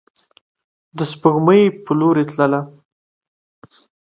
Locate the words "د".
0.97-0.99